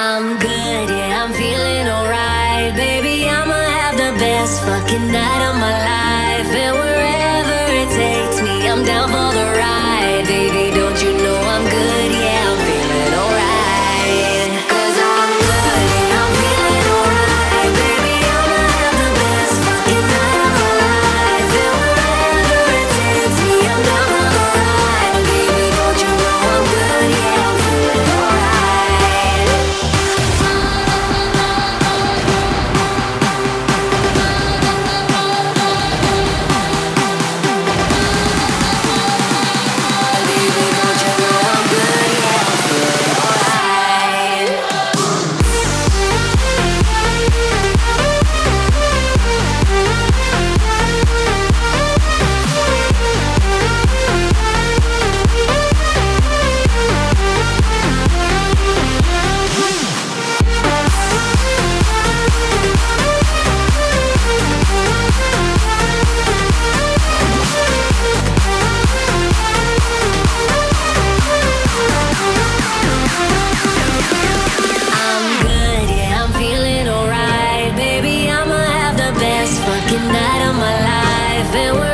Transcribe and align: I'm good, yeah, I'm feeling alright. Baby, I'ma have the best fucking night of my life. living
I'm 0.00 0.38
good, 0.38 0.90
yeah, 0.90 1.24
I'm 1.24 1.32
feeling 1.32 1.88
alright. 1.88 2.72
Baby, 2.76 3.28
I'ma 3.28 3.52
have 3.52 3.96
the 3.96 4.16
best 4.16 4.62
fucking 4.62 5.10
night 5.10 5.50
of 5.50 5.56
my 5.56 5.72
life. 5.72 6.07
living 81.50 81.87